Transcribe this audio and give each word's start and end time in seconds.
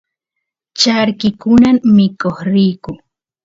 charki 0.79 1.29
kunan 1.41 1.77
mikoq 1.95 2.37
riyku 2.51 2.91